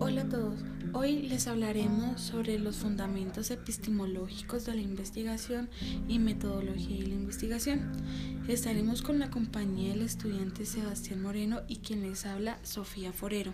Hola 0.00 0.22
a 0.22 0.28
todos, 0.28 0.58
hoy 0.92 1.22
les 1.22 1.46
hablaremos 1.46 2.20
sobre 2.20 2.58
los 2.58 2.76
fundamentos 2.76 3.50
epistemológicos 3.50 4.66
de 4.66 4.74
la 4.74 4.80
investigación 4.80 5.68
y 6.08 6.18
metodología 6.18 7.00
de 7.00 7.08
la 7.08 7.14
investigación. 7.14 7.92
Estaremos 8.48 9.02
con 9.02 9.18
la 9.18 9.30
compañía 9.30 9.90
del 9.90 10.02
estudiante 10.02 10.66
Sebastián 10.66 11.22
Moreno 11.22 11.60
y 11.68 11.76
quien 11.76 12.02
les 12.02 12.26
habla 12.26 12.58
Sofía 12.62 13.12
Forero. 13.12 13.52